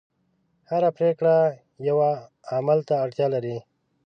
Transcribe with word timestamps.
هره 0.69 0.89
پرېکړه 0.97 1.35
یوه 1.87 2.09
عمل 2.55 2.79
ته 2.87 2.93
اړتیا 3.03 3.27
لري. 3.35 3.57